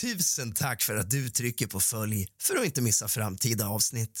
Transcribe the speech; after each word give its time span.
Tusen 0.00 0.52
tack 0.52 0.82
för 0.82 0.96
att 0.96 1.10
du 1.10 1.30
trycker 1.30 1.66
på 1.66 1.80
följ 1.80 2.28
för 2.42 2.56
att 2.56 2.64
inte 2.64 2.80
missa 2.82 3.08
framtida 3.08 3.68
avsnitt. 3.68 4.20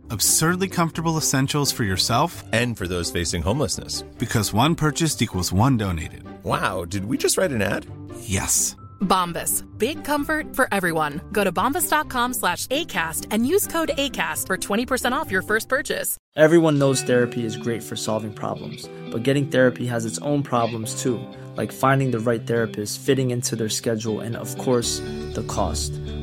Absurdly 0.11 0.67
comfortable 0.67 1.17
essentials 1.17 1.71
for 1.71 1.85
yourself 1.85 2.43
and 2.51 2.75
for 2.75 2.85
those 2.85 3.09
facing 3.09 3.41
homelessness. 3.41 4.01
Because 4.17 4.51
one 4.51 4.75
purchased 4.75 5.21
equals 5.21 5.53
one 5.53 5.77
donated. 5.77 6.23
Wow, 6.43 6.83
did 6.83 7.05
we 7.05 7.17
just 7.17 7.37
write 7.37 7.53
an 7.53 7.61
ad? 7.61 7.85
Yes. 8.19 8.75
Bombas. 8.99 9.63
Big 9.77 10.03
comfort 10.03 10.53
for 10.53 10.67
everyone. 10.73 11.21
Go 11.31 11.45
to 11.45 11.51
bombas.com 11.53 12.33
slash 12.33 12.67
ACAST 12.67 13.27
and 13.31 13.47
use 13.47 13.67
code 13.67 13.91
ACAST 13.97 14.47
for 14.47 14.57
20% 14.57 15.13
off 15.13 15.31
your 15.31 15.41
first 15.41 15.69
purchase. 15.69 16.17
Everyone 16.35 16.77
knows 16.77 17.01
therapy 17.01 17.45
is 17.45 17.55
great 17.55 17.81
for 17.81 17.95
solving 17.95 18.33
problems, 18.33 18.89
but 19.11 19.23
getting 19.23 19.47
therapy 19.47 19.85
has 19.85 20.05
its 20.05 20.19
own 20.19 20.43
problems 20.43 21.01
too, 21.01 21.25
like 21.55 21.71
finding 21.71 22.11
the 22.11 22.19
right 22.19 22.45
therapist, 22.45 22.99
fitting 22.99 23.31
into 23.31 23.55
their 23.55 23.69
schedule, 23.69 24.19
and 24.19 24.35
of 24.35 24.57
course, 24.57 24.99
the 24.99 25.45
cost. 25.47 25.93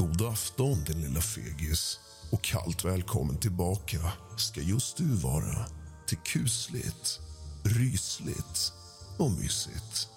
God 0.00 0.22
afton, 0.22 0.84
din 0.84 1.00
lilla 1.00 1.20
fegis. 1.20 2.00
Och 2.30 2.42
kallt 2.42 2.84
välkommen 2.84 3.36
tillbaka 3.36 4.12
ska 4.36 4.60
just 4.60 4.96
du 4.96 5.16
vara 5.16 5.66
till 6.06 6.18
kusligt, 6.18 7.20
rysligt 7.62 8.72
och 9.18 9.30
mysigt. 9.30 10.08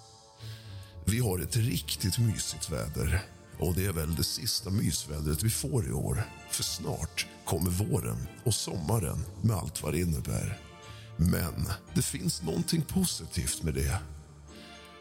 Vi 1.06 1.20
har 1.20 1.40
ett 1.40 1.56
riktigt 1.56 2.18
mysigt 2.18 2.70
väder 2.70 3.22
och 3.60 3.74
det 3.74 3.86
är 3.86 3.92
väl 3.92 4.16
det 4.16 4.24
sista 4.24 4.70
mysvädret 4.70 5.44
vi 5.44 5.50
får 5.50 5.88
i 5.88 5.92
år. 5.92 6.24
För 6.52 6.64
snart 6.64 7.28
kommer 7.46 7.70
våren 7.70 8.28
och 8.44 8.54
sommaren 8.54 9.26
med 9.42 9.56
allt 9.56 9.84
vad 9.84 9.94
det 9.94 10.00
innebär. 10.00 10.60
Men 11.18 11.70
det 11.94 12.02
finns 12.02 12.42
någonting 12.42 12.82
positivt 12.82 13.64
med 13.64 13.74
det. 13.74 14.00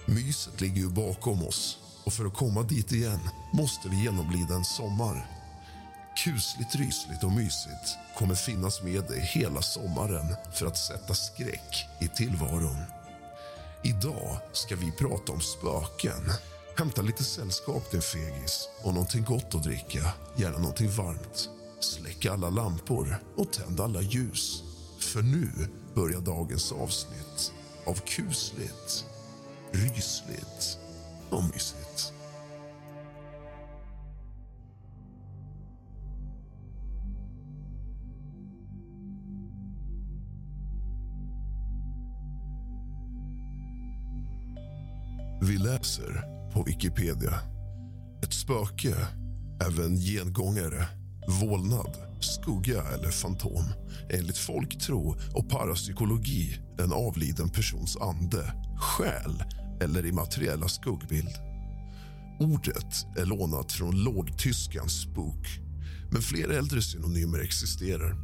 Myset 0.07 0.61
ligger 0.61 0.83
ju 0.83 0.89
bakom 0.89 1.47
oss 1.47 1.79
och 2.05 2.13
för 2.13 2.25
att 2.25 2.35
komma 2.35 2.63
dit 2.63 2.93
igen 2.93 3.21
måste 3.53 3.89
vi 3.89 4.03
genomlida 4.03 4.55
en 4.55 4.65
sommar. 4.65 5.27
Kusligt, 6.25 6.75
rysligt 6.75 7.25
och 7.25 7.33
mysigt 7.33 7.97
kommer 8.19 8.35
finnas 8.35 8.83
med 8.83 9.05
dig 9.05 9.21
hela 9.21 9.63
sommaren 9.63 10.37
för 10.55 10.67
att 10.67 10.79
sätta 10.79 11.15
skräck 11.15 11.87
i 12.01 12.09
tillvaron. 12.09 12.77
Idag 13.85 14.39
ska 14.53 14.77
vi 14.77 14.93
prata 14.93 15.33
om 15.33 15.41
spöken. 15.41 16.33
Hämta 16.79 17.03
lite 17.03 17.25
sällskap, 17.25 17.91
din 17.91 18.03
fegis, 18.03 18.69
och 18.83 18.95
någonting 18.95 19.25
gott 19.25 19.55
att 19.55 19.63
dricka. 19.63 20.13
Gärna 20.37 20.59
någonting 20.59 20.91
varmt. 20.91 21.49
Släck 21.81 22.27
alla 22.27 22.51
lampor 22.51 23.17
och 23.37 23.53
tänd 23.53 23.81
alla 23.81 24.01
ljus. 24.01 24.63
För 25.01 25.23
nu 25.23 25.51
börjar 25.95 26.21
dagens 26.21 26.73
avsnitt 26.73 27.53
av 27.87 27.95
kusligt, 27.95 29.07
rysligt 29.73 30.79
och 31.33 31.45
mysigt. 31.45 32.13
Vi 45.43 45.59
läser 45.59 46.25
på 46.53 46.63
Wikipedia. 46.63 47.35
Ett 48.23 48.33
spöke, 48.33 48.95
även 49.67 49.97
gengångare, 49.97 50.87
vålnad, 51.41 51.97
skugga 52.21 52.83
eller 52.83 53.11
fantom 53.11 53.65
enligt 54.11 54.39
folktro 54.39 55.17
och 55.35 55.49
parapsykologi 55.49 56.59
en 56.79 56.93
avliden 56.93 57.51
persons 57.51 57.97
ande, 57.97 58.53
själ 58.77 59.45
eller 59.83 60.07
immateriella 60.07 60.69
skuggbild. 60.69 61.39
Ordet 62.41 63.07
är 63.19 63.27
lånat 63.27 63.73
från 63.73 64.05
lågtyskans 64.05 64.93
spook, 65.03 65.47
men 66.11 66.23
fler 66.23 66.49
äldre 66.49 66.83
synonymer 66.83 67.39
existerar. 67.39 68.17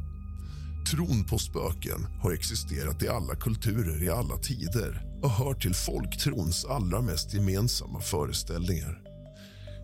Tron 0.91 1.23
på 1.23 1.37
spöken 1.37 2.07
har 2.21 2.31
existerat 2.31 3.03
i 3.03 3.07
alla 3.07 3.35
kulturer 3.35 4.03
i 4.03 4.09
alla 4.09 4.37
tider 4.37 5.19
och 5.21 5.31
hör 5.31 5.53
till 5.53 5.73
folktrons 5.73 6.65
allra 6.65 7.01
mest 7.01 7.33
gemensamma 7.33 8.01
föreställningar. 8.01 9.01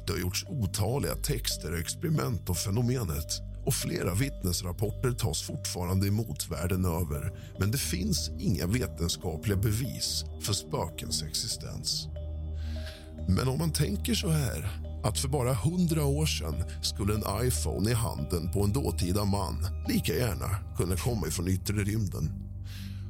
Det 0.07 0.13
har 0.13 0.19
gjorts 0.19 0.45
otaliga 0.49 1.15
texter 1.15 1.71
och 1.71 1.79
experiment 1.79 2.49
om 2.49 2.55
fenomenet 2.55 3.41
och 3.65 3.73
flera 3.73 4.13
vittnesrapporter 4.13 5.11
tas 5.11 5.41
fortfarande 5.41 6.07
emot 6.07 6.51
världen 6.51 6.85
över 6.85 7.31
men 7.59 7.71
det 7.71 7.77
finns 7.77 8.31
inga 8.39 8.67
vetenskapliga 8.67 9.57
bevis 9.57 10.25
för 10.41 10.53
spökens 10.53 11.23
existens. 11.23 12.07
Men 13.27 13.47
om 13.47 13.59
man 13.59 13.71
tänker 13.71 14.13
så 14.13 14.29
här 14.29 14.69
att 15.03 15.19
för 15.19 15.27
bara 15.27 15.53
hundra 15.53 16.05
år 16.05 16.25
sedan 16.25 16.63
skulle 16.81 17.13
en 17.13 17.47
iPhone 17.47 17.91
i 17.91 17.93
handen 17.93 18.51
på 18.53 18.63
en 18.63 18.73
dåtida 18.73 19.25
man 19.25 19.67
lika 19.87 20.13
gärna 20.13 20.49
kunna 20.77 20.95
komma 20.95 21.27
ifrån 21.27 21.47
yttre 21.47 21.83
rymden. 21.83 22.44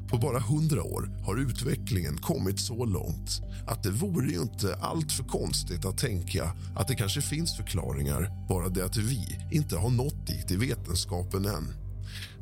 På 0.09 0.17
bara 0.17 0.39
hundra 0.39 0.83
år 0.83 1.09
har 1.25 1.37
utvecklingen 1.37 2.17
kommit 2.17 2.59
så 2.59 2.85
långt 2.85 3.41
att 3.67 3.83
det 3.83 3.91
vore 3.91 4.31
ju 4.31 4.41
inte 4.41 4.75
allt 4.75 5.11
för 5.11 5.23
konstigt 5.23 5.85
att 5.85 5.97
tänka 5.97 6.51
att 6.75 6.87
det 6.87 6.95
kanske 6.95 7.21
finns 7.21 7.57
förklaringar 7.57 8.47
bara 8.49 8.69
det 8.69 8.85
att 8.85 8.97
vi 8.97 9.39
inte 9.51 9.77
har 9.77 9.89
nått 9.89 10.27
dit 10.27 10.51
i 10.51 10.55
vetenskapen 10.55 11.45
än. 11.45 11.73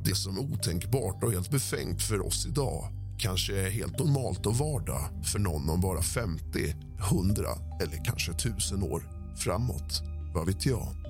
Det 0.06 0.16
som 0.16 0.38
är 0.38 0.42
otänkbart 0.42 1.24
och 1.24 1.32
helt 1.32 1.52
befängt 1.52 2.02
för 2.02 2.26
oss 2.26 2.46
idag 2.46 2.88
kanske 3.18 3.62
är 3.62 3.70
helt 3.70 4.00
normalt 4.00 4.46
och 4.46 4.58
vardag 4.58 5.24
för 5.24 5.40
någon 5.40 5.70
om 5.70 5.82
bara 5.82 6.02
50, 6.02 6.76
100 7.12 7.44
eller 7.82 8.06
kanske 8.06 8.32
1000 8.32 8.84
år 8.84 9.04
framåt. 9.38 10.02
Vad 10.34 10.46
vet 10.46 10.66
jag? 10.66 11.03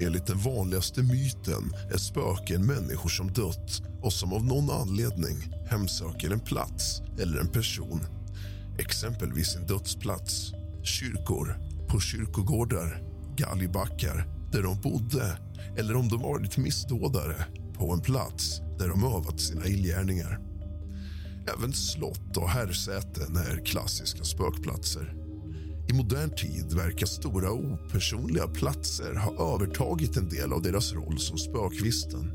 Enligt 0.00 0.26
den 0.26 0.38
vanligaste 0.38 1.02
myten 1.02 1.72
är 1.92 1.98
spöken 1.98 2.66
människor 2.66 3.08
som 3.08 3.32
dött 3.32 3.82
och 4.02 4.12
som 4.12 4.32
av 4.32 4.44
någon 4.44 4.70
anledning 4.70 5.36
hemsöker 5.70 6.30
en 6.30 6.40
plats 6.40 7.02
eller 7.18 7.40
en 7.40 7.48
person. 7.48 8.00
Exempelvis 8.78 9.56
en 9.56 9.66
dödsplats, 9.66 10.52
kyrkor, 10.82 11.58
på 11.88 12.00
kyrkogårdar, 12.00 13.02
galgbackar 13.36 14.26
där 14.52 14.62
de 14.62 14.80
bodde 14.80 15.38
eller 15.76 15.96
om 15.96 16.08
de 16.08 16.22
varit 16.22 16.56
missdådare 16.56 17.44
på 17.74 17.92
en 17.92 18.00
plats 18.00 18.60
där 18.78 18.88
de 18.88 19.04
övat 19.04 19.40
sina 19.40 19.66
illgärningar. 19.66 20.40
Även 21.56 21.72
slott 21.72 22.36
och 22.36 22.48
herrsäten 22.48 23.36
är 23.36 23.64
klassiska 23.64 24.24
spökplatser. 24.24 25.19
I 25.90 25.92
modern 25.92 26.30
tid 26.30 26.72
verkar 26.72 27.06
stora 27.06 27.52
opersonliga 27.52 28.48
platser 28.48 29.14
ha 29.14 29.54
övertagit 29.54 30.16
en 30.16 30.28
del 30.28 30.52
av 30.52 30.62
deras 30.62 30.92
roll 30.92 31.18
som 31.18 31.38
spökvisten. 31.38 32.30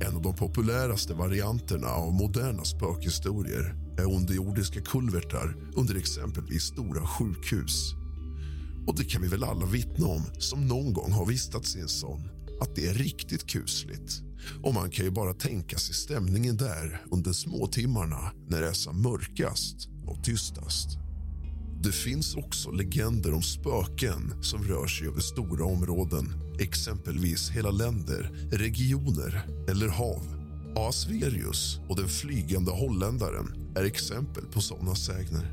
En 0.00 0.16
av 0.16 0.22
de 0.22 0.36
populäraste 0.36 1.14
varianterna 1.14 1.88
av 1.88 2.12
moderna 2.12 2.64
spökhistorier 2.64 3.74
är 3.98 4.14
underjordiska 4.14 4.80
kulvertar 4.80 5.56
under 5.76 5.94
exempelvis 5.94 6.62
stora 6.62 7.06
sjukhus. 7.06 7.94
Och 8.86 8.96
det 8.96 9.04
kan 9.04 9.22
vi 9.22 9.28
väl 9.28 9.44
alla 9.44 9.66
vittna 9.66 10.06
om 10.06 10.22
som 10.38 10.68
någon 10.68 10.92
gång 10.92 11.12
har 11.12 11.26
vistats 11.26 11.76
i 11.76 11.80
en 11.80 11.88
sån, 11.88 12.28
att 12.60 12.76
det 12.76 12.86
är 12.86 12.94
riktigt 12.94 13.46
kusligt. 13.46 14.22
Och 14.62 14.74
man 14.74 14.90
kan 14.90 15.04
ju 15.04 15.10
bara 15.10 15.34
tänka 15.34 15.78
sig 15.78 15.94
stämningen 15.94 16.56
där 16.56 17.02
under 17.10 17.32
småtimmarna 17.32 18.32
när 18.46 18.60
det 18.60 18.68
är 18.68 18.72
som 18.72 19.02
mörkast 19.02 19.88
och 20.06 20.24
tystast. 20.24 21.07
Det 21.82 21.92
finns 21.92 22.34
också 22.34 22.70
legender 22.70 23.34
om 23.34 23.42
spöken 23.42 24.42
som 24.42 24.62
rör 24.62 24.86
sig 24.86 25.06
över 25.06 25.20
stora 25.20 25.64
områden 25.64 26.32
exempelvis 26.58 27.50
hela 27.50 27.70
länder, 27.70 28.30
regioner 28.50 29.46
eller 29.68 29.88
hav. 29.88 30.22
Asverius 30.76 31.80
och 31.88 31.96
den 31.96 32.08
flygande 32.08 32.70
holländaren 32.70 33.72
är 33.76 33.84
exempel 33.84 34.44
på 34.44 34.60
såna 34.60 34.94
sägner. 34.94 35.52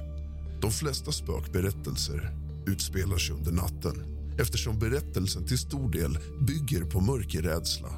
De 0.62 0.72
flesta 0.72 1.12
spökberättelser 1.12 2.32
utspelar 2.68 3.18
sig 3.18 3.36
under 3.36 3.52
natten 3.52 4.04
eftersom 4.40 4.80
berättelsen 4.80 5.48
till 5.48 5.58
stor 5.58 5.92
del 5.92 6.18
bygger 6.48 6.86
på 6.86 7.02
mörkerrädsla. 7.02 7.90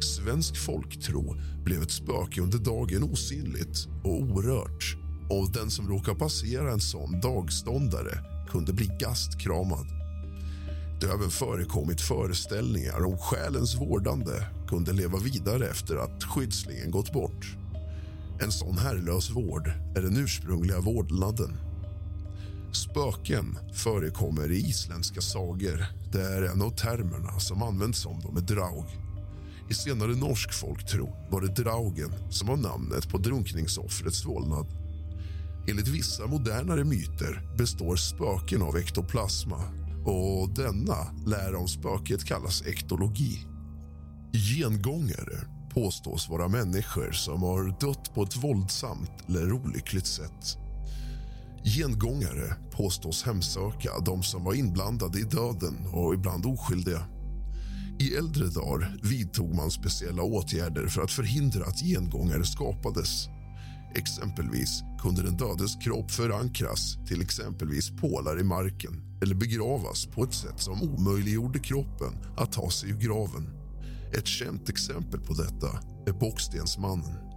Svensk 0.00 0.56
folktro 0.56 1.36
blev 1.64 1.82
ett 1.82 1.90
spöke 1.90 2.40
under 2.40 2.58
dagen 2.58 3.02
osynligt 3.02 3.88
och 4.04 4.22
orört 4.22 5.01
och 5.32 5.50
den 5.52 5.70
som 5.70 5.88
råkar 5.88 6.14
passera 6.14 6.72
en 6.72 6.80
sån 6.80 7.20
dagståndare 7.20 8.18
kunde 8.50 8.72
bli 8.72 8.90
gastkramad. 8.98 9.86
Det 11.00 11.06
har 11.06 11.14
även 11.14 11.30
förekommit 11.30 12.00
föreställningar 12.00 13.04
om 13.04 13.18
själens 13.18 13.74
vårdande 13.74 14.46
kunde 14.68 14.92
leva 14.92 15.18
vidare 15.18 15.68
efter 15.68 15.96
att 15.96 16.24
skyddslingen 16.24 16.90
gått 16.90 17.12
bort. 17.12 17.56
En 18.42 18.52
sån 18.52 18.78
herrlös 18.78 19.30
vård 19.30 19.72
är 19.96 20.02
den 20.02 20.16
ursprungliga 20.16 20.80
vårdnaden. 20.80 21.56
Spöken 22.72 23.58
förekommer 23.74 24.50
i 24.50 24.56
isländska 24.56 25.20
sagor. 25.20 25.86
Det 26.12 26.22
är 26.22 26.42
en 26.42 26.62
av 26.62 26.70
termerna 26.70 27.40
som 27.40 27.62
används 27.62 28.06
om 28.06 28.20
dem 28.20 28.36
är 28.36 28.40
draug. 28.40 28.86
I 29.70 29.74
senare 29.74 30.16
norsk 30.16 30.52
folktro 30.52 31.28
var 31.30 31.40
det 31.40 31.62
draugen 31.62 32.12
som 32.30 32.48
var 32.48 32.56
namnet 32.56 33.08
på 33.08 33.18
drunkningsoffrets 33.18 34.26
vålnad. 34.26 34.81
Enligt 35.68 35.88
vissa 35.88 36.26
modernare 36.26 36.84
myter 36.84 37.56
består 37.58 37.96
spöken 37.96 38.62
av 38.62 38.76
ektoplasma 38.76 39.58
och 40.04 40.54
denna 40.54 40.96
lära 41.26 41.58
om 41.58 41.68
spöket 41.68 42.24
kallas 42.24 42.62
ektologi. 42.66 43.46
Gengångare 44.32 45.46
påstås 45.74 46.28
vara 46.28 46.48
människor 46.48 47.12
som 47.12 47.42
har 47.42 47.80
dött 47.80 48.14
på 48.14 48.22
ett 48.22 48.36
våldsamt 48.36 49.10
eller 49.28 49.52
olyckligt 49.52 50.06
sätt. 50.06 50.56
Gengångare 51.64 52.56
påstås 52.70 53.22
hemsöka 53.22 53.90
de 54.04 54.22
som 54.22 54.44
var 54.44 54.54
inblandade 54.54 55.18
i 55.18 55.22
döden 55.22 55.86
och 55.92 56.14
ibland 56.14 56.46
oskyldiga. 56.46 57.06
I 57.98 58.14
äldre 58.14 58.46
dagar 58.46 58.96
vidtog 59.02 59.54
man 59.54 59.70
speciella 59.70 60.22
åtgärder 60.22 60.86
för 60.86 61.02
att 61.02 61.10
förhindra 61.10 61.64
att 61.64 61.80
gengångare 61.80 62.44
skapades. 62.44 63.28
Exempelvis 63.94 64.82
kunde 65.02 65.22
den 65.22 65.36
dödes 65.36 65.76
kropp 65.76 66.10
förankras 66.10 66.96
till 67.08 67.22
exempelvis 67.22 67.90
pålar 67.90 68.40
i 68.40 68.44
marken 68.44 69.18
eller 69.22 69.34
begravas 69.34 70.06
på 70.06 70.24
ett 70.24 70.34
sätt 70.34 70.60
som 70.60 70.82
omöjliggjorde 70.82 71.58
kroppen 71.58 72.12
att 72.36 72.52
ta 72.52 72.70
sig 72.70 72.90
ur 72.90 72.98
graven. 72.98 73.50
Ett 74.14 74.26
känt 74.26 74.68
exempel 74.68 75.20
på 75.20 75.32
detta 75.34 75.68
är 76.06 76.12
Bockstensmannen. 76.12 77.32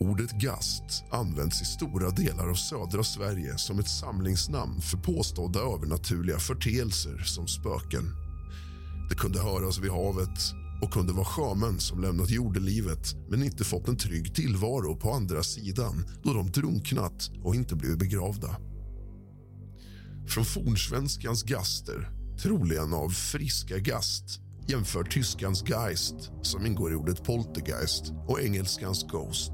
Ordet 0.00 0.32
gast 0.32 1.04
används 1.10 1.62
i 1.62 1.64
stora 1.64 2.10
delar 2.10 2.48
av 2.50 2.54
södra 2.54 3.04
Sverige 3.04 3.58
som 3.58 3.78
ett 3.78 3.88
samlingsnamn 3.88 4.80
för 4.80 4.96
påstådda 4.96 5.60
övernaturliga 5.60 6.38
förteelser 6.38 7.18
som 7.18 7.48
spöken. 7.48 8.04
Det 9.08 9.14
kunde 9.14 9.42
höras 9.42 9.78
vid 9.78 9.90
havet 9.90 10.63
och 10.84 10.92
kunde 10.92 11.12
vara 11.12 11.24
sjömän 11.24 11.80
som 11.80 12.00
lämnat 12.00 12.30
jordelivet 12.30 13.14
men 13.30 13.42
inte 13.42 13.64
fått 13.64 13.88
en 13.88 13.96
trygg 13.96 14.34
tillvaro 14.34 14.96
på 14.96 15.12
andra 15.12 15.42
sidan 15.42 16.06
då 16.22 16.32
de 16.32 16.50
drunknat 16.50 17.30
och 17.42 17.54
inte 17.54 17.74
blivit 17.74 17.98
begravda. 17.98 18.56
Från 20.28 20.44
fornsvenskans 20.44 21.42
gaster, 21.42 22.10
troligen 22.42 22.94
av 22.94 23.08
friska 23.08 23.78
gast 23.78 24.40
jämför 24.66 25.04
tyskans 25.04 25.64
Geist, 25.68 26.30
som 26.42 26.66
ingår 26.66 26.92
i 26.92 26.94
ordet 26.94 27.24
poltergeist, 27.24 28.12
och 28.28 28.40
engelskans 28.40 29.06
Ghost. 29.10 29.52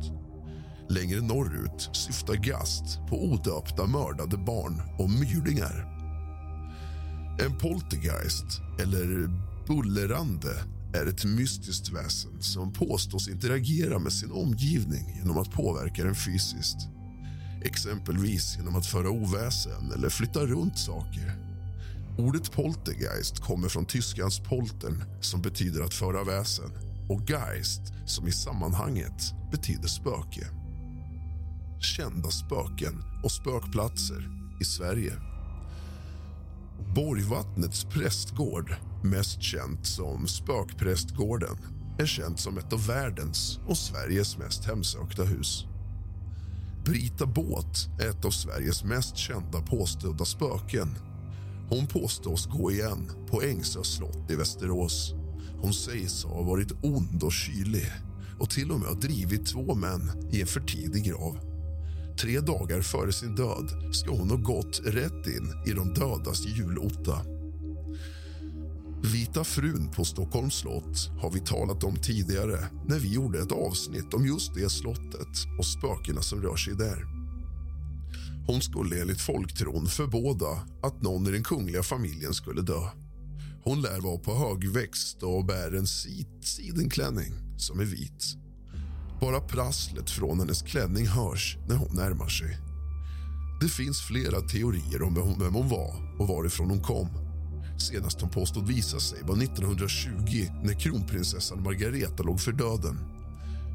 Längre 0.89 1.21
norrut 1.21 1.91
syftar 1.93 2.35
Gast 2.35 2.99
på 3.09 3.25
odöpta 3.25 3.87
mördade 3.87 4.37
barn 4.37 4.83
och 4.99 5.11
myrdingar. 5.11 5.87
En 7.45 7.59
poltergeist, 7.59 8.61
eller 8.81 9.31
bullerande 9.67 10.80
är 10.95 11.07
ett 11.07 11.25
mystiskt 11.25 11.93
väsen 11.93 12.43
som 12.43 12.73
påstås 12.73 13.29
interagera 13.29 13.99
med 13.99 14.13
sin 14.13 14.33
omgivning 14.33 15.17
genom 15.17 15.39
att 15.39 15.53
påverka 15.53 16.05
den 16.05 16.15
fysiskt. 16.15 16.89
Exempelvis 17.63 18.57
genom 18.57 18.77
att 18.77 18.87
föra 18.87 19.11
oväsen 19.11 19.93
eller 19.93 20.09
flytta 20.09 20.47
runt 20.47 20.79
saker. 20.79 21.51
Ordet 22.19 22.53
poltergeist 22.53 23.41
kommer 23.41 23.69
från 23.69 23.87
tyskans 23.87 24.41
poltern 24.41 25.05
som 25.21 25.43
betyder 25.43 25.83
att 25.83 25.95
föra 25.95 26.25
väsen 26.25 26.71
och 27.09 27.31
geist 27.31 27.83
som 28.07 28.29
i 28.29 28.33
sammanhanget 28.33 29.35
betyder 29.51 29.89
spöke. 29.89 30.47
Kända 31.81 32.31
spöken 32.31 33.03
och 33.25 33.33
spökplatser 33.33 34.29
i 34.61 34.65
Sverige. 34.65 35.13
Borgvattnets 36.95 37.85
prästgård, 37.85 38.75
mest 39.05 39.43
känt 39.43 39.87
som 39.87 40.27
Spökprästgården 40.27 41.57
är 41.99 42.07
känt 42.07 42.41
som 42.41 42.59
ett 42.59 42.73
av 42.73 42.87
världens 42.87 43.61
och 43.67 43.77
Sveriges 43.77 44.39
mest 44.39 44.65
hemsökta 44.65 45.25
hus. 45.25 45.67
Brita 46.85 47.27
Båt 47.27 47.89
är 48.01 48.09
ett 48.09 48.25
av 48.25 48.31
Sveriges 48.31 48.85
mest 48.85 49.17
kända 49.17 49.63
påstådda 49.63 50.25
spöken. 50.25 50.99
Hon 51.69 51.87
påstås 51.87 52.47
gå 52.47 52.71
igen 52.71 53.11
på 53.31 53.43
Ängsö 53.43 53.85
slott 53.85 54.31
i 54.31 54.37
Västerås. 54.37 55.15
Hon 55.63 55.73
sägs 55.75 56.25
ha 56.25 56.43
varit 56.43 56.73
ond 56.83 57.23
och 57.23 57.33
kylig 57.33 57.93
och 58.39 58.51
till 58.51 58.71
och 58.71 58.81
med 58.81 58.89
ha 58.89 58.95
drivit 58.95 59.47
två 59.47 59.75
män 59.75 60.31
i 60.33 60.41
en 60.41 60.47
för 60.47 60.61
tidig 60.61 61.05
grav. 61.05 61.39
Tre 62.21 62.41
dagar 62.41 62.83
före 62.83 63.13
sin 63.13 63.35
död 63.35 63.95
ska 63.95 64.11
hon 64.11 64.31
ha 64.31 64.37
gått 64.37 64.81
rätt 64.85 65.27
in 65.27 65.55
i 65.67 65.73
de 65.73 65.95
dödas 65.95 66.47
julotta. 66.47 67.40
Vita 69.03 69.45
frun 69.45 69.91
på 69.91 70.05
Stockholms 70.05 70.55
slott 70.55 71.11
har 71.21 71.31
vi 71.31 71.41
talat 71.41 71.85
om 71.85 71.97
tidigare 71.97 72.67
när 72.87 72.99
vi 72.99 73.13
gjorde 73.13 73.43
ett 73.43 73.53
avsnitt 73.53 74.15
om 74.15 74.27
just 74.27 74.55
det 74.55 74.71
slottet 74.71 75.47
och 75.59 75.67
spökena 75.67 76.23
som 76.23 76.43
rör 76.43 76.57
sig 76.57 76.75
där. 76.75 77.05
Hon 78.47 78.61
skulle 78.61 79.01
enligt 79.01 79.21
folktron 79.21 79.87
förbåda 79.87 80.67
att 80.83 81.03
någon 81.03 81.27
i 81.27 81.31
den 81.31 81.43
kungliga 81.43 81.83
familjen 81.83 82.35
skulle 82.35 82.63
dö. 82.63 82.89
Hon 83.65 83.83
lär 83.83 84.01
vara 84.01 84.19
på 84.19 84.35
högväxt 84.35 85.23
och 85.23 85.45
bär 85.45 85.77
en 85.77 85.87
sidenklänning 86.43 87.33
som 87.57 87.81
är 87.81 87.85
vit. 87.85 88.25
Bara 89.21 89.41
prasslet 89.41 90.11
från 90.11 90.39
hennes 90.41 90.63
klänning 90.63 91.07
hörs 91.07 91.57
när 91.69 91.77
hon 91.77 91.97
närmar 91.97 92.29
sig. 92.29 92.59
Det 93.61 93.69
finns 93.69 94.01
flera 94.01 94.41
teorier 94.41 95.03
om 95.03 95.39
vem 95.39 95.55
hon 95.55 95.69
var 95.69 96.21
och 96.21 96.29
varifrån 96.29 96.71
hon 96.71 96.83
kom. 96.83 97.30
Senast 97.81 98.21
hon 98.21 98.31
påstod 98.31 98.67
visa 98.67 99.01
sig 99.01 99.19
var 99.23 99.43
1920 99.43 100.09
när 100.63 100.81
kronprinsessan 100.81 101.63
Margareta 101.63 102.23
låg 102.23 102.41
för 102.41 102.53
döden. 102.53 102.99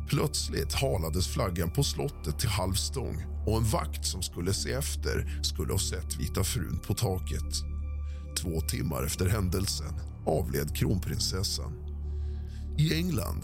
Plötsligt 0.10 0.74
halades 0.74 1.28
flaggan 1.28 1.72
på 1.72 1.84
slottet 1.84 2.40
till 2.40 2.50
halvstång 2.50 3.26
och 3.48 3.58
en 3.58 3.64
vakt 3.64 4.06
som 4.06 4.22
skulle 4.22 4.54
se 4.54 4.72
efter 4.72 5.40
skulle 5.44 5.72
ha 5.72 5.80
sett 5.80 6.20
Vita 6.20 6.44
frun 6.44 6.80
på 6.88 6.94
taket. 6.94 7.54
Två 8.38 8.62
timmar 8.62 9.04
efter 9.04 9.30
händelsen 9.30 9.94
avled 10.26 10.78
kronprinsessan. 10.78 11.74
I 12.78 12.94
England 12.94 13.44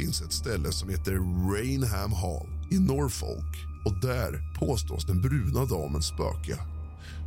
finns 0.00 0.22
ett 0.22 0.32
ställe 0.32 0.72
som 0.72 0.88
heter 0.88 1.12
Rainham 1.52 2.12
Hall 2.12 2.46
i 2.70 2.78
Norfolk 2.78 3.56
och 3.84 4.00
där 4.00 4.54
påstås 4.58 5.04
den 5.06 5.20
bruna 5.22 5.64
damen 5.64 6.02
spöka. 6.02 6.58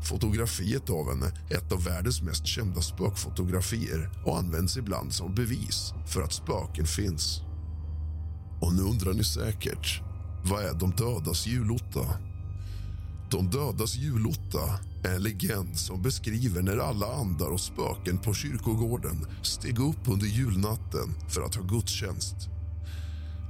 Fotografiet 0.09 0.89
av 0.89 1.09
henne 1.09 1.31
är 1.49 1.57
ett 1.57 1.71
av 1.71 1.83
världens 1.83 2.21
mest 2.21 2.45
kända 2.45 2.81
spökfotografier 2.81 4.09
och 4.25 4.37
används 4.37 4.77
ibland 4.77 5.13
som 5.13 5.35
bevis 5.35 5.93
för 6.07 6.21
att 6.21 6.33
spöken 6.33 6.85
finns. 6.85 7.41
Och 8.61 8.73
nu 8.73 8.81
undrar 8.81 9.13
ni 9.13 9.23
säkert, 9.23 10.01
vad 10.45 10.63
är 10.63 10.73
de 10.73 10.91
dödas 10.91 11.47
julotta? 11.47 12.05
De 13.31 13.49
dödas 13.49 13.95
julotta 13.95 14.79
är 15.03 15.15
en 15.15 15.23
legend 15.23 15.79
som 15.79 16.01
beskriver 16.01 16.61
när 16.61 16.77
alla 16.77 17.13
andar 17.13 17.47
och 17.47 17.61
spöken 17.61 18.17
på 18.17 18.33
kyrkogården 18.33 19.27
steg 19.41 19.79
upp 19.79 20.07
under 20.07 20.25
julnatten 20.25 21.13
för 21.29 21.41
att 21.41 21.55
ha 21.55 21.63
gudstjänst. 21.63 22.35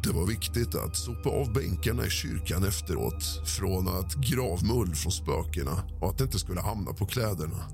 Det 0.03 0.11
var 0.11 0.25
viktigt 0.25 0.75
att 0.75 0.95
sopa 0.95 1.29
av 1.29 1.53
bänkarna 1.53 2.05
i 2.05 2.09
kyrkan 2.09 2.63
efteråt 2.63 3.23
från 3.45 3.87
att 3.87 4.13
gravmull 4.15 4.95
från 4.95 5.11
spökena 5.11 5.83
och 6.01 6.09
att 6.09 6.17
det 6.17 6.23
inte 6.23 6.39
skulle 6.39 6.61
hamna 6.61 6.93
på 6.93 7.05
kläderna. 7.05 7.69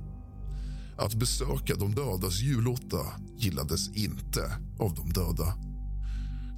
Att 0.98 1.14
besöka 1.14 1.76
de 1.76 1.96
dödas 1.96 2.40
julotta 2.40 3.06
gillades 3.38 3.90
inte 3.90 4.52
av 4.80 4.94
de 4.96 5.10
döda. 5.10 5.54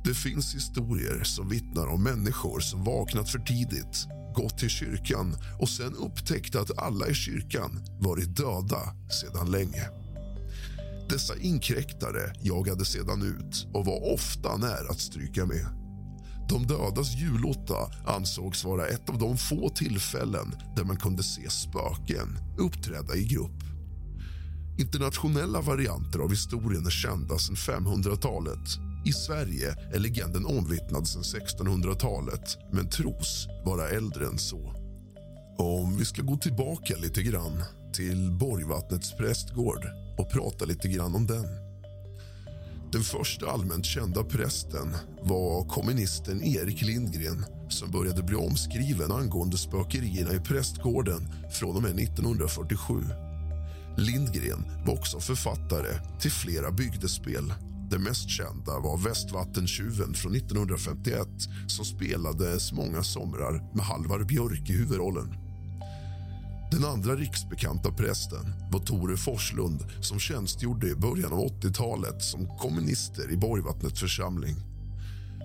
Det 0.04 0.14
finns 0.14 0.56
historier 0.56 1.24
som 1.24 1.50
vittnar 1.50 1.88
om 1.88 2.04
människor 2.04 2.60
som 2.60 2.84
vaknat 2.84 3.30
för 3.30 3.40
tidigt 3.40 4.08
gått 4.36 4.58
till 4.58 4.70
kyrkan 4.70 5.36
och 5.60 5.70
sen 5.70 5.96
upptäckt 5.96 6.56
att 6.56 6.78
alla 6.78 7.08
i 7.08 7.14
kyrkan 7.14 7.80
varit 8.00 8.38
döda 8.38 8.82
sedan 9.22 9.52
länge. 9.52 10.01
Dessa 11.12 11.36
inkräktare 11.38 12.34
jagade 12.42 12.86
sedan 12.86 13.22
ut 13.22 13.68
och 13.74 13.86
var 13.86 14.14
ofta 14.14 14.58
nära 14.58 14.90
att 14.90 15.00
stryka 15.00 15.46
med. 15.46 15.66
De 16.50 16.68
dödas 16.68 17.16
julotta 17.16 17.92
ansågs 18.06 18.66
vara 18.66 18.88
ett 18.88 19.10
av 19.10 19.18
de 19.18 19.38
få 19.38 19.70
tillfällen 19.70 20.56
där 20.76 20.84
man 20.84 20.98
kunde 20.98 21.24
se 21.24 21.50
spöken 21.50 22.40
uppträda 22.58 23.16
i 23.16 23.24
grupp. 23.24 23.62
Internationella 24.80 25.62
varianter 25.62 26.20
av 26.20 26.30
historien 26.30 26.86
är 26.86 26.90
kända 26.90 27.38
sedan 27.38 27.56
500-talet. 27.56 28.70
I 29.06 29.14
Sverige 29.14 29.76
är 29.94 30.00
legenden 30.00 30.46
omvittnad 30.46 31.08
sedan 31.08 31.24
1600-talet 31.24 32.58
men 32.74 32.90
tros 32.90 33.48
vara 33.66 33.90
äldre 33.90 34.26
än 34.26 34.38
så. 34.38 34.76
Om 35.58 35.98
vi 35.98 36.06
ska 36.06 36.22
gå 36.22 36.38
tillbaka 36.38 36.96
lite 36.98 37.24
grann 37.24 37.64
till 37.94 38.32
Borgvattnets 38.32 39.18
prästgård 39.18 39.86
och 40.18 40.32
prata 40.32 40.66
lite 40.66 40.88
grann 40.88 41.16
om 41.16 41.28
den. 41.28 41.46
Den 42.92 43.04
första 43.04 43.52
allmänt 43.52 43.86
kända 43.86 44.24
prästen 44.24 44.96
var 45.22 45.66
kommunisten 45.68 46.44
Erik 46.44 46.82
Lindgren 46.82 47.46
som 47.70 47.92
började 47.92 48.24
bli 48.24 48.36
omskriven 48.36 49.12
angående 49.12 49.58
spökerierna 49.58 50.34
i 50.34 50.40
prästgården 50.40 51.28
från 51.52 51.76
och 51.76 51.82
med 51.82 52.00
1947. 52.00 52.94
Lindgren 53.98 54.66
var 54.86 54.94
också 54.94 55.20
författare 55.20 56.20
till 56.20 56.32
flera 56.32 56.72
bygdespel. 56.72 57.54
Det 57.92 58.00
mest 58.00 58.30
kända 58.30 58.80
var 58.80 58.98
Västvattentjuven 58.98 60.14
från 60.14 60.36
1951 60.36 61.28
som 61.68 61.86
spelades 61.86 62.74
många 62.74 63.04
somrar 63.04 63.76
med 63.76 63.86
Halvar 63.86 64.24
Björk 64.24 64.70
i 64.70 64.74
huvudrollen. 64.74 65.51
Den 66.72 66.86
andra 66.86 67.16
riksbekanta 67.16 67.92
prästen 67.92 68.54
var 68.72 68.80
Tore 68.80 69.18
Forslund 69.18 69.86
som 70.02 70.20
tjänstgjorde 70.20 70.88
i 70.88 70.96
början 70.96 71.34
av 71.34 71.40
80-talet 71.40 72.24
som 72.24 72.58
kommunister 72.58 73.32
i 73.32 73.38
Borgvattnets 73.38 74.00
församling. 74.00 74.56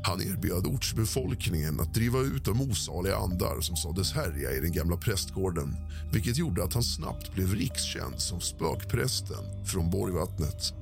Han 0.04 0.22
erbjöd 0.22 0.66
ortsbefolkningen 0.66 1.80
att 1.80 1.94
driva 1.94 2.18
ut 2.20 2.44
de 2.44 2.60
osaliga 2.60 3.16
andar 3.16 3.60
som 3.60 3.76
sades 3.76 4.12
härja 4.12 4.52
i 4.52 4.60
den 4.60 4.72
gamla 4.72 4.96
prästgården 4.96 5.76
vilket 6.12 6.36
gjorde 6.36 6.64
att 6.64 6.74
han 6.74 6.82
snabbt 6.82 7.34
blev 7.34 7.54
rikskänd 7.54 8.20
som 8.20 8.40
spökprästen 8.40 9.66
från 9.66 9.90
Borgvattnet. 9.90 10.72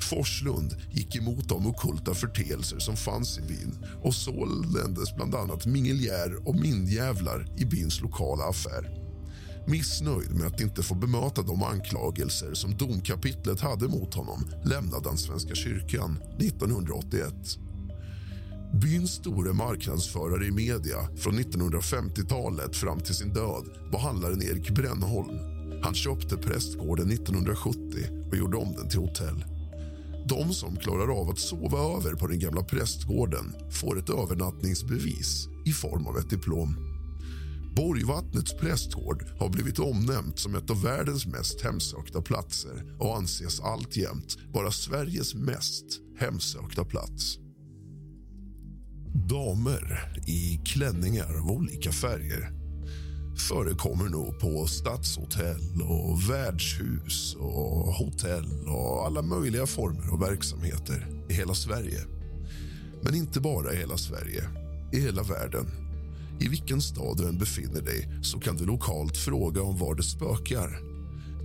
Forslund 0.00 0.76
gick 0.92 1.16
emot 1.16 1.48
de 1.48 1.66
okulta 1.66 2.14
förteelser 2.14 2.78
som 2.78 2.96
fanns 2.96 3.38
i 3.38 3.42
byn 3.42 3.86
och 4.02 4.14
såldes 4.14 5.16
bland 5.16 5.34
annat 5.34 5.66
mingeljär 5.66 6.48
och 6.48 6.54
mindjävlar 6.54 7.46
i 7.56 7.64
byns 7.64 8.00
lokala 8.00 8.44
affär. 8.44 9.01
Missnöjd 9.66 10.34
med 10.34 10.46
att 10.46 10.60
inte 10.60 10.82
få 10.82 10.94
bemöta 10.94 11.42
de 11.42 11.62
anklagelser 11.62 12.54
som 12.54 12.76
domkapitlet 12.76 13.60
hade 13.60 13.88
mot 13.88 14.14
honom 14.14 14.44
lämnade 14.64 15.08
han 15.08 15.18
Svenska 15.18 15.54
kyrkan 15.54 16.18
1981. 16.38 17.34
Byns 18.82 19.10
store 19.10 19.52
marknadsförare 19.52 20.46
i 20.46 20.50
media 20.50 20.98
från 21.16 21.38
1950-talet 21.38 22.76
fram 22.76 23.00
till 23.00 23.14
sin 23.14 23.32
död 23.32 23.64
var 23.92 24.00
handlaren 24.00 24.42
Erik 24.42 24.70
Brännholm. 24.70 25.38
Han 25.82 25.94
köpte 25.94 26.36
prästgården 26.36 27.10
1970 27.10 27.78
och 28.30 28.36
gjorde 28.36 28.56
om 28.56 28.72
den 28.72 28.88
till 28.88 29.00
hotell. 29.00 29.44
De 30.28 30.52
som 30.52 30.76
klarar 30.76 31.20
av 31.20 31.30
att 31.30 31.38
sova 31.38 31.78
över 31.78 32.14
på 32.14 32.26
den 32.26 32.38
gamla 32.38 32.62
prästgården 32.62 33.54
får 33.70 33.98
ett 33.98 34.10
övernattningsbevis 34.10 35.48
i 35.66 35.72
form 35.72 36.06
av 36.06 36.18
ett 36.18 36.30
diplom. 36.30 36.91
Borgvattnets 37.76 38.54
prästgård 38.54 39.24
har 39.38 39.48
blivit 39.48 39.78
omnämnt 39.78 40.38
som 40.38 40.54
ett 40.54 40.70
av 40.70 40.82
världens 40.82 41.26
mest 41.26 41.60
hemsökta 41.60 42.22
platser 42.22 42.96
och 42.98 43.16
anses 43.16 43.60
alltjämt 43.60 44.36
vara 44.52 44.70
Sveriges 44.70 45.34
mest 45.34 45.84
hemsökta 46.18 46.84
plats. 46.84 47.38
Damer 49.28 50.14
i 50.26 50.60
klänningar 50.64 51.38
av 51.38 51.50
olika 51.50 51.92
färger 51.92 52.52
förekommer 53.48 54.08
nog 54.08 54.40
på 54.40 54.66
stadshotell 54.66 55.82
och 55.82 56.30
värdshus 56.30 57.34
och 57.34 57.94
hotell 57.94 58.68
och 58.68 59.06
alla 59.06 59.22
möjliga 59.22 59.66
former 59.66 60.12
av 60.12 60.20
verksamheter 60.20 61.06
i 61.30 61.34
hela 61.34 61.54
Sverige. 61.54 62.00
Men 63.02 63.14
inte 63.14 63.40
bara 63.40 63.72
i 63.72 63.76
hela 63.76 63.96
Sverige, 63.96 64.44
i 64.92 65.00
hela 65.00 65.22
världen. 65.22 65.81
I 66.42 66.48
vilken 66.48 66.82
stad 66.82 67.16
du 67.16 67.28
än 67.28 67.38
befinner 67.38 67.82
dig 67.82 68.08
så 68.22 68.40
kan 68.40 68.56
du 68.56 68.66
lokalt 68.66 69.16
fråga 69.16 69.62
om 69.62 69.78
var 69.78 69.94
det 69.94 70.02
spökar. 70.02 70.80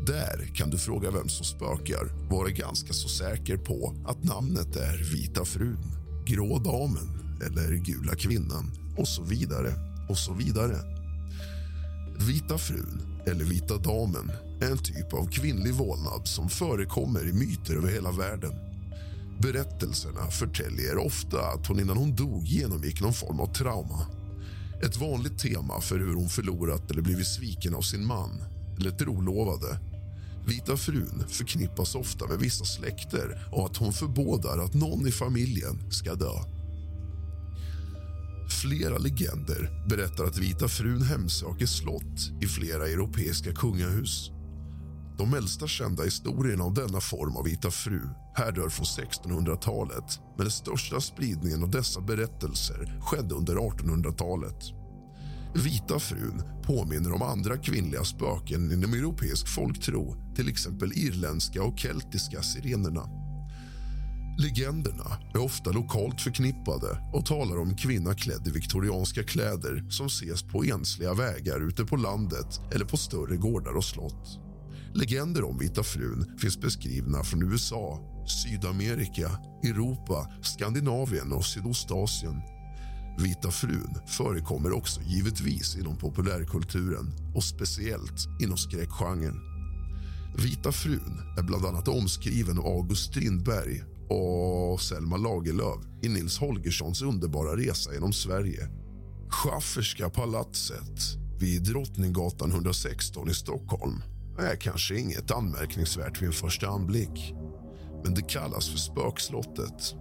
Där 0.06 0.56
kan 0.56 0.70
du 0.70 0.78
fråga 0.78 1.12
vem 1.12 1.30
som 1.30 1.46
spökar 1.46 2.30
vara 2.30 2.50
ganska 2.50 2.94
så 2.94 3.10
säker 3.10 3.58
på 3.58 3.96
att 4.08 4.24
namnet 4.24 4.76
är 4.76 5.14
Vita 5.14 5.46
frun, 5.46 5.84
Grå 6.26 6.60
damen 6.60 7.40
eller 7.46 7.76
Gula 7.76 8.16
kvinnan 8.16 8.72
och 8.98 9.08
så 9.08 9.24
vidare 9.24 9.74
och 10.10 10.18
så 10.18 10.34
vidare. 10.34 10.76
Vita 12.28 12.58
frun, 12.58 13.02
eller 13.28 13.46
Vita 13.46 13.78
damen, 13.78 14.32
är 14.62 14.72
en 14.72 14.78
typ 14.78 15.14
av 15.14 15.28
kvinnlig 15.32 15.74
vålnad 15.74 16.28
som 16.28 16.50
förekommer 16.50 17.30
i 17.30 17.34
myter 17.34 17.76
över 17.76 17.92
hela 17.92 18.12
världen. 18.12 18.54
Berättelserna 19.40 20.28
förtäljer 20.32 20.98
ofta 20.98 21.42
att 21.42 21.68
hon 21.68 21.80
innan 21.80 21.98
hon 21.98 22.16
dog 22.16 22.46
genomgick 22.46 23.02
någon 23.02 23.14
form 23.14 23.40
av 23.40 23.54
trauma. 23.54 24.17
Ett 24.84 24.98
vanligt 24.98 25.40
tema 25.40 25.82
för 25.82 26.00
hur 26.00 26.14
hon 26.14 26.30
förlorat 26.30 26.92
eller 26.92 27.02
blivit 27.02 27.28
sviken 27.28 27.76
av 27.76 27.82
sin 27.82 28.06
man 28.06 28.44
eller 28.80 28.92
trolovade. 28.92 29.80
Vita 30.48 30.78
frun 30.78 31.24
förknippas 31.28 31.96
ofta 31.96 32.28
med 32.28 32.40
vissa 32.40 32.66
släkter 32.66 33.48
och 33.52 33.66
att 33.66 33.78
hon 33.78 33.94
förbådar 33.94 34.58
att 34.58 34.74
någon 34.74 35.08
i 35.08 35.12
familjen 35.12 35.92
ska 35.92 36.16
dö. 36.16 36.34
Flera 38.62 38.98
legender 38.98 39.86
berättar 39.90 40.24
att 40.24 40.38
Vita 40.38 40.68
frun 40.68 41.02
hemsöker 41.02 41.66
slott 41.66 42.32
i 42.42 42.48
flera 42.48 42.88
europeiska 42.88 43.54
kungahus. 43.54 44.32
De 45.18 45.34
äldsta 45.34 45.68
kända 45.68 46.04
historierna 46.04 46.64
om 46.64 46.74
denna 46.74 47.02
form 47.02 47.38
av 47.38 47.44
Vita 47.44 47.72
fru 47.72 48.02
härrör 48.34 48.70
från 48.70 48.86
1600-talet 48.86 50.20
men 50.36 50.46
den 50.46 50.52
största 50.52 51.02
spridningen 51.02 51.64
av 51.64 51.72
dessa 51.72 52.02
berättelser 52.02 53.00
skedde 53.02 53.36
under 53.36 53.56
1800-talet. 53.56 54.64
Vita 55.56 56.00
frun 56.00 56.44
påminner 56.64 57.14
om 57.14 57.22
andra 57.22 57.58
kvinnliga 57.58 58.04
spöken 58.04 58.72
inom 58.72 58.94
europeisk 58.94 59.48
folktro 59.48 60.16
till 60.36 60.50
exempel 60.50 60.92
irländska 60.94 61.64
och 61.64 61.80
keltiska 61.80 62.42
sirenerna. 62.42 63.04
Legenderna 64.40 65.18
är 65.34 65.44
ofta 65.44 65.72
lokalt 65.72 66.22
förknippade 66.22 67.12
och 67.14 67.26
talar 67.26 67.60
om 67.60 67.70
en 67.70 67.78
kvinna 67.78 68.14
klädd 68.14 68.48
i 68.48 68.52
viktorianska 68.52 69.24
kläder 69.24 69.86
som 69.90 70.06
ses 70.06 70.44
på 70.44 70.64
ensliga 70.64 71.14
vägar 71.14 71.68
ute 71.68 71.86
på 71.86 71.96
landet 71.96 72.62
eller 72.74 72.86
på 72.86 72.98
större 72.98 73.38
gårdar 73.38 73.78
och 73.78 73.86
slott. 73.86 74.47
Legender 74.98 75.44
om 75.44 75.58
Vita 75.58 75.84
frun 75.84 76.26
finns 76.38 76.62
beskrivna 76.62 77.24
från 77.24 77.52
USA, 77.52 78.00
Sydamerika, 78.28 79.32
Europa, 79.64 80.28
Skandinavien 80.42 81.34
och 81.34 81.46
Sydostasien. 81.46 82.42
Vita 83.20 83.52
frun 83.52 83.96
förekommer 84.08 84.72
också 84.72 85.02
givetvis 85.02 85.78
inom 85.78 85.98
populärkulturen 85.98 87.14
och 87.36 87.44
speciellt 87.44 88.28
inom 88.42 88.58
skräckgenren. 88.58 89.40
Vita 90.38 90.72
frun 90.72 91.22
är 91.38 91.44
bland 91.44 91.66
annat 91.66 91.88
omskriven 91.88 92.60
av 92.60 92.66
August 92.66 93.12
Strindberg 93.12 93.84
och 94.10 94.82
Selma 94.82 95.18
Lagerlöf 95.18 95.80
i 96.02 96.10
Nils 96.10 96.38
Holgerssons 96.38 97.02
underbara 97.02 97.58
resa 97.58 97.94
genom 97.94 98.14
Sverige. 98.14 98.70
Schafferska 99.30 100.10
palatset 100.10 101.02
vid 101.40 101.64
Drottninggatan 101.64 102.52
116 102.52 103.30
i 103.30 103.34
Stockholm 103.34 104.02
är 104.40 104.56
kanske 104.56 105.00
inget 105.00 105.32
anmärkningsvärt 105.32 106.22
vid 106.22 106.28
en 106.28 106.34
första 106.34 106.68
anblick. 106.68 107.34
Men 108.04 108.14
det 108.14 108.22
kallas 108.22 108.70
för 108.70 108.78
spökslottet. 108.78 109.96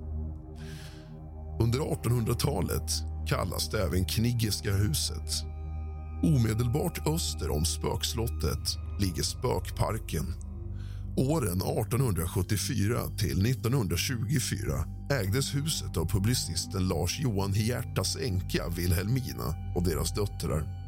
Under 1.61 1.79
1800-talet 1.79 2.91
kallas 3.27 3.71
det 3.71 3.83
även 3.83 4.05
Kniggeska 4.05 4.73
huset. 4.73 5.31
Omedelbart 6.23 7.07
öster 7.09 7.51
om 7.51 7.65
spökslottet 7.65 8.79
ligger 9.01 9.23
Spökparken. 9.23 10.27
Åren 11.17 11.63
1874 11.63 12.99
till 13.19 13.47
1924 13.47 14.85
ägdes 15.11 15.55
huset 15.55 15.97
av 15.97 16.09
publicisten 16.09 16.89
Lars 16.89 17.21
Johan 17.21 17.53
Hiertas 17.53 18.17
änka 18.17 18.69
Wilhelmina 18.69 19.55
och 19.77 19.85
deras 19.85 20.15
döttrar. 20.15 20.86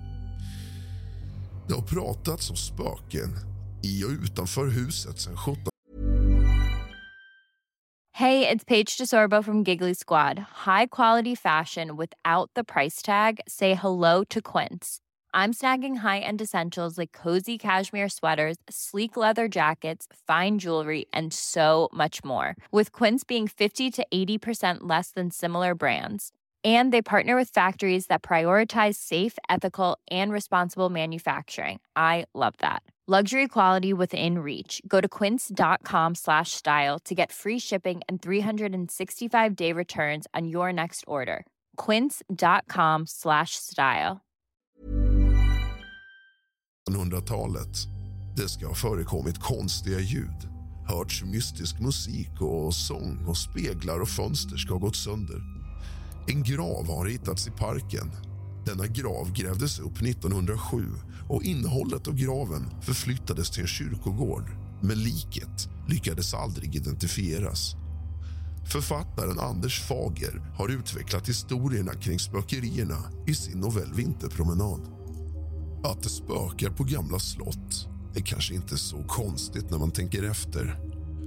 Det 1.69 1.75
har 1.75 1.83
pratats 1.83 2.51
om 2.51 2.57
spöken 2.57 3.37
i 3.83 4.05
och 4.05 4.11
utanför 4.11 4.67
huset 4.67 5.21
sedan 5.21 5.37
17 5.37 5.63
Hey, 8.13 8.49
it's 8.49 8.65
Paige 8.65 8.99
DeSorbo 8.99 9.43
from 9.45 9.63
Giggly 9.63 9.95
Squad. 9.95 10.39
High 10.67 10.87
quality 10.87 11.37
fashion 11.37 11.97
without 11.97 12.51
the 12.57 12.65
price 12.65 13.03
tag. 13.03 13.41
Say 13.47 13.75
hello 13.75 14.25
to 14.25 14.41
Quince. 14.41 14.99
I'm 15.33 15.53
snagging 15.53 15.99
high-end 15.99 16.41
essentials 16.41 16.99
like 16.99 17.13
cozy 17.13 17.59
cashmere 17.59 18.09
sweaters, 18.09 18.57
sleek 18.69 19.17
leather 19.17 19.47
jackets, 19.47 20.07
fine 20.27 20.59
jewelry, 20.59 21.05
and 21.13 21.33
so 21.33 21.89
much 21.93 22.25
more. 22.25 22.57
With 22.73 22.91
Quince 22.91 23.23
being 23.25 23.47
50 23.47 23.91
to 23.93 24.07
80% 24.13 24.79
less 24.81 25.13
than 25.13 25.31
similar 25.31 25.75
brands. 25.77 26.33
And 26.77 26.93
they 26.93 27.03
partner 27.03 27.37
with 27.37 27.55
factories 27.55 28.07
that 28.07 28.23
prioritize 28.23 28.97
safe, 28.97 29.39
ethical, 29.49 29.97
and 30.11 30.33
responsible 30.33 30.91
manufacturing. 30.91 31.79
I 31.97 32.27
love 32.35 32.55
that. 32.59 32.83
Luxury 33.11 33.49
quality 33.49 33.95
within 33.95 34.41
reach. 34.41 34.83
Go 34.87 35.01
to 35.01 35.09
quince.com 35.09 36.15
slash 36.15 36.51
style 36.53 36.99
to 37.07 37.15
get 37.15 37.33
free 37.33 37.59
shipping 37.59 38.03
and 38.07 38.21
365 38.21 39.57
day 39.57 39.73
returns 39.73 40.27
on 40.35 40.47
your 40.47 40.75
next 40.75 41.05
order. 41.07 41.47
Quince.com 41.79 43.07
slash 43.07 43.53
style. 43.55 44.21
1800-talet. 46.91 47.79
Det 48.37 48.49
ska 48.49 48.67
ha 48.67 48.75
förekommit 48.75 49.39
konstiga 49.39 49.99
ljud, 49.99 50.49
hörts 50.89 51.25
mystisk 51.25 51.81
musik 51.81 52.41
och 52.41 52.75
sång 52.75 53.25
och 53.27 53.37
speglar 53.37 54.01
och 54.01 54.09
fönster 54.09 54.57
ska 54.57 54.75
ha 54.75 54.81
gått 54.81 54.97
sönder. 54.97 55.58
En 56.31 56.43
grav 56.43 56.87
har 56.87 57.07
hittats 57.07 57.49
i 57.49 57.51
parken. 57.51 58.11
Denna 58.67 58.87
grav 58.87 59.33
grävdes 59.33 59.79
upp 59.79 60.03
1907 60.03 60.85
och 61.29 61.43
innehållet 61.43 62.09
av 62.09 62.15
graven 62.15 62.71
förflyttades 62.83 63.51
till 63.51 63.63
en 63.63 63.69
kyrkogård 63.69 64.51
men 64.83 65.03
liket 65.03 65.69
lyckades 65.89 66.35
aldrig 66.35 66.77
identifieras. 66.77 67.75
Författaren 68.73 69.39
Anders 69.39 69.81
Fager 69.81 70.53
har 70.57 70.69
utvecklat 70.69 71.29
historierna 71.29 71.95
kring 71.95 72.19
spökerierna 72.19 72.99
i 73.27 73.35
sin 73.35 73.61
novell 73.61 73.93
Vinterpromenad. 73.95 74.81
Att 75.85 76.03
det 76.03 76.09
spökar 76.09 76.71
på 76.71 76.85
gamla 76.85 77.19
slott 77.19 77.89
är 78.15 78.21
kanske 78.21 78.55
inte 78.55 78.79
så 78.79 79.03
konstigt 79.03 79.71
när 79.71 79.79
man 79.79 79.91
tänker 79.91 80.23
efter. 80.23 80.81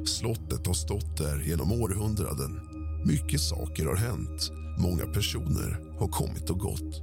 Slottet 0.06 0.68
har 0.68 0.74
stått 0.74 1.18
där 1.18 1.42
genom 1.42 1.72
århundraden. 1.72 2.60
Mycket 3.06 3.42
saker 3.42 3.86
har 3.86 3.96
hänt. 3.96 4.61
Många 4.78 5.06
personer 5.06 5.80
har 6.00 6.08
kommit 6.08 6.50
och 6.50 6.60
gått. 6.60 7.02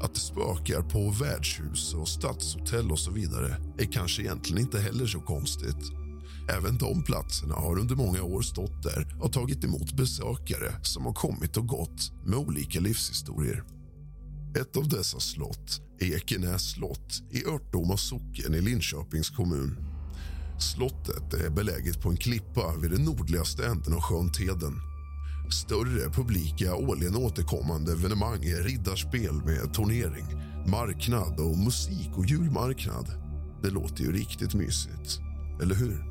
Att 0.00 0.14
det 0.14 0.20
spökar 0.20 0.82
på 0.82 1.10
värdshus 1.10 1.94
och 1.94 2.08
stadshotell 2.08 2.92
och 2.92 2.98
så 2.98 3.10
vidare 3.10 3.56
är 3.78 3.92
kanske 3.92 4.22
egentligen 4.22 4.62
inte 4.62 4.80
heller 4.80 5.06
så 5.06 5.20
konstigt. 5.20 5.92
Även 6.50 6.78
de 6.78 7.02
platserna 7.02 7.54
har 7.54 7.78
under 7.78 7.96
många 7.96 8.22
år 8.22 8.42
stått 8.42 8.82
där 8.82 9.16
och 9.20 9.32
tagit 9.32 9.64
emot 9.64 9.96
besökare 9.96 10.72
som 10.82 11.06
har 11.06 11.12
kommit 11.12 11.56
och 11.56 11.66
gått 11.66 12.12
med 12.26 12.38
olika 12.38 12.80
livshistorier. 12.80 13.64
Ett 14.60 14.76
av 14.76 14.88
dessa 14.88 15.20
slott 15.20 15.80
är 15.98 16.16
Ekenäs 16.16 16.70
slott 16.70 17.22
i 17.30 17.46
Örtdoma 17.46 17.96
socken 17.96 18.54
i 18.54 18.60
Linköpings 18.60 19.30
kommun. 19.30 19.76
Slottet 20.58 21.34
är 21.34 21.50
beläget 21.50 22.02
på 22.02 22.08
en 22.08 22.16
klippa 22.16 22.76
vid 22.82 22.90
den 22.90 23.04
nordligaste 23.04 23.66
änden 23.66 23.94
av 23.94 24.00
sjön 24.00 24.32
Teden. 24.32 24.87
Större 25.50 26.10
publika 26.10 26.74
årligen 26.74 27.16
återkommande 27.16 27.92
evenemang 27.92 28.44
är 28.44 28.62
riddarspel 28.62 29.34
med 29.34 29.74
turnering, 29.74 30.26
marknad 30.66 31.40
och 31.40 31.58
musik 31.58 32.10
och 32.16 32.26
julmarknad. 32.26 33.06
Det 33.62 33.70
låter 33.70 34.04
ju 34.04 34.12
riktigt 34.12 34.54
mysigt, 34.54 35.18
eller 35.62 35.74
hur? 35.74 36.04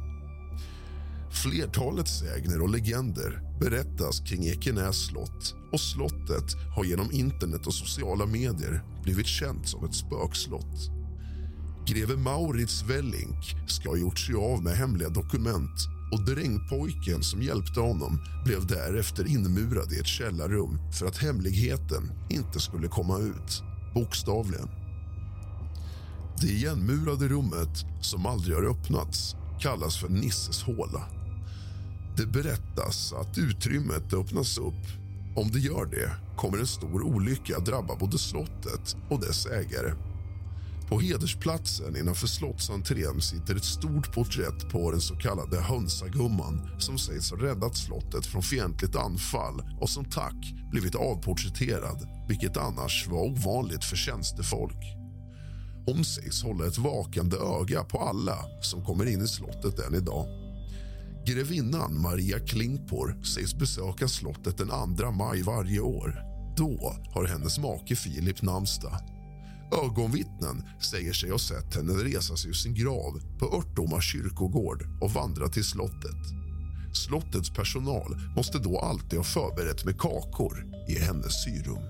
Flertalet 1.32 2.08
sägner 2.08 2.62
och 2.62 2.70
legender 2.70 3.42
berättas 3.60 4.20
kring 4.20 4.46
Ekenäs 4.46 5.06
slott 5.06 5.56
och 5.72 5.80
slottet 5.80 6.54
har 6.76 6.84
genom 6.84 7.12
internet 7.12 7.68
och 7.68 7.74
sociala 7.74 8.26
medier 8.26 8.84
blivit 9.04 9.28
känt 9.28 9.68
som 9.68 9.86
ett 9.86 9.96
spökslott. 9.96 10.92
Greve 11.88 12.18
Maurits 12.18 12.84
Wellink 12.84 13.56
ska 13.68 13.90
ha 13.90 13.98
gjort 13.98 14.20
sig 14.20 14.36
av 14.36 14.64
med 14.64 14.74
hemliga 14.74 15.10
dokument 15.10 15.97
och 16.12 16.26
drängpojken 16.26 17.24
som 17.24 17.42
hjälpte 17.42 17.80
honom 17.80 18.20
blev 18.46 18.68
därefter 18.68 19.28
inmurad 19.28 19.94
i 19.94 20.00
ett 20.00 20.08
källarrum 20.08 20.80
för 21.00 21.06
att 21.06 21.18
hemligheten 21.18 22.12
inte 22.30 22.60
skulle 22.60 22.88
komma 22.88 23.20
ut, 23.20 23.64
bokstavligen. 23.94 24.70
Det 26.42 26.48
igenmurade 26.48 27.28
rummet, 27.28 27.86
som 28.02 28.26
aldrig 28.26 28.56
har 28.56 28.64
öppnats, 28.64 29.36
kallas 29.60 29.98
för 29.98 30.10
Nisses 30.10 30.64
håla. 30.64 31.04
Det 32.18 32.26
berättas 32.26 33.14
att 33.14 33.38
utrymmet 33.38 34.14
öppnas 34.14 34.58
upp. 34.58 34.84
Om 35.36 35.52
det 35.52 35.60
gör 35.60 35.86
det 35.86 36.12
kommer 36.38 36.58
en 36.58 36.68
stor 36.68 37.02
olycka 37.02 37.60
drabba 37.60 37.96
både 37.96 38.18
slottet 38.18 38.96
och 39.10 39.20
dess 39.20 39.46
ägare. 39.46 39.94
På 40.88 41.00
hedersplatsen 41.00 41.98
innanför 41.98 42.28
slottsentrén 42.28 43.22
sitter 43.22 43.56
ett 43.56 43.64
stort 43.64 44.14
porträtt 44.14 44.70
på 44.70 44.92
den 44.92 45.02
så 45.02 45.16
kallade 45.16 45.62
hönsagumman 45.62 46.70
som 46.80 46.98
sägs 46.98 47.32
ha 47.32 47.38
räddat 47.38 47.78
slottet 47.78 48.26
från 48.26 48.42
fientligt 48.42 48.96
anfall 48.96 49.62
och 49.82 49.90
som 49.90 50.06
tack 50.06 50.54
blivit 50.72 50.96
avporträtterad, 50.96 52.08
vilket 52.28 52.58
annars 52.58 53.08
var 53.08 53.20
ovanligt 53.20 53.84
för 53.84 53.96
tjänstefolk. 53.96 54.84
Hon 55.86 56.06
sägs 56.06 56.44
hålla 56.44 56.68
ett 56.68 56.78
vakande 56.78 57.38
öga 57.38 57.84
på 57.84 58.00
alla 58.00 58.38
som 58.62 58.86
kommer 58.86 59.06
in 59.06 59.22
i 59.22 59.28
slottet 59.28 59.80
än 59.80 59.96
idag. 59.96 60.26
Grevinnan 61.28 62.02
Maria 62.02 62.40
Klingpor 62.40 63.24
sägs 63.24 63.56
besöka 63.56 64.08
slottet 64.08 64.58
den 64.58 64.96
2 64.98 65.12
maj 65.12 65.42
varje 65.42 65.80
år. 65.80 66.20
Då 66.58 66.96
har 67.14 67.26
hennes 67.26 67.60
make 67.60 67.96
Filip 67.96 68.42
namnsdag. 68.42 69.17
Ögonvittnen 69.72 70.64
säger 70.92 71.14
sig 71.14 71.30
ha 71.30 71.40
sett 71.40 71.76
henne 71.76 71.94
resa 71.94 72.38
sig 72.38 72.50
ur 72.50 72.54
sin 72.54 72.74
grav 72.74 73.22
på 73.40 73.46
Örtoma 73.46 74.02
kyrkogård 74.02 74.84
och 75.02 75.12
vandra 75.12 75.48
till 75.48 75.64
slottet. 75.64 76.22
Slottets 76.94 77.50
personal 77.50 78.18
måste 78.36 78.60
då 78.60 78.80
alltid 78.80 79.20
ha 79.20 79.24
förberett 79.24 79.86
med 79.86 80.00
kakor 80.00 80.66
i 80.90 81.00
hennes 81.00 81.44
syrum. 81.44 81.84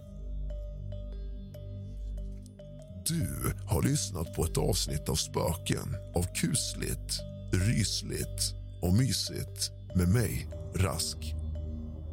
Du 3.07 3.53
har 3.65 3.81
lyssnat 3.81 4.33
på 4.33 4.45
ett 4.45 4.57
avsnitt 4.57 5.09
av 5.09 5.15
Spöken 5.15 5.95
av 6.15 6.25
kusligt, 6.35 7.19
rysligt 7.53 8.53
och 8.81 8.93
mysigt 8.93 9.71
med 9.95 10.09
mig, 10.09 10.49
Rask. 10.75 11.17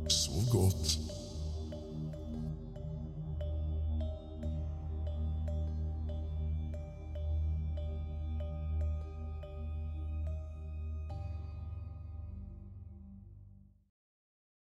Sov 0.09 0.51
gott. 0.53 1.14